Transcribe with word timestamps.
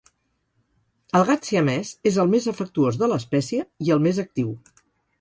El 1.19 1.25
gat 1.27 1.51
siamès 1.51 1.93
és 2.13 2.19
el 2.25 2.33
més 2.33 2.49
afectuós 2.55 3.01
de 3.05 3.13
l'espècie 3.15 3.71
i 3.89 3.97
el 3.99 4.07
més 4.09 4.27
actiu. 4.29 4.55